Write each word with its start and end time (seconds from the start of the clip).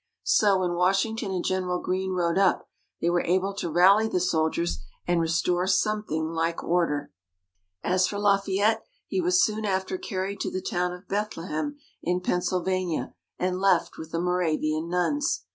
So, 0.23 0.57
when 0.61 0.73
Washington 0.73 1.29
and 1.29 1.45
General 1.45 1.77
Greene 1.79 2.13
rode 2.13 2.39
up, 2.39 2.67
they 3.01 3.09
were 3.11 3.21
able 3.21 3.53
to 3.53 3.69
rally 3.69 4.07
the 4.07 4.19
soldiers 4.19 4.79
and 5.05 5.21
restore 5.21 5.67
something 5.67 6.29
like 6.29 6.63
order. 6.63 7.11
As 7.83 8.07
for 8.07 8.17
Lafayette, 8.17 8.83
he 9.05 9.21
was 9.21 9.43
soon 9.45 9.63
after 9.63 9.99
carried 9.99 10.39
to 10.39 10.49
the 10.49 10.59
town 10.59 10.91
of 10.91 11.07
Bethlehem 11.07 11.77
in 12.01 12.19
Pennsylvania, 12.19 13.13
and 13.37 13.59
left 13.61 13.99
with 13.99 14.09
the 14.11 14.19
Moravian 14.19 14.89
Nuns. 14.89 15.43